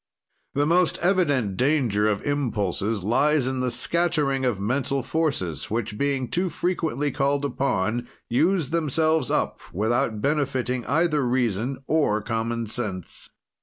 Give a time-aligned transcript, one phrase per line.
[0.55, 6.27] The most evident danger of impulses lies in the scattering of mental forces, which, being
[6.27, 13.29] too frequently called upon, use themselves up without benefiting either reason or common sense.